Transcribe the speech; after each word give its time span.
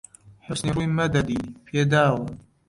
حوسنی 0.45 0.71
ڕووی 0.75 0.87
مەدەدی 0.97 1.39
پێ 1.65 1.81
داوە 1.91 2.23